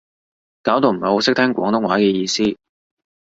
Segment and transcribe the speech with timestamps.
[0.63, 2.57] 搞到唔係好識聽廣東話嘅意思